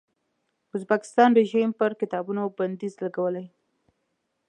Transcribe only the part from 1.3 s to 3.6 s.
رژیم پر کتابونو بندیز لګولی.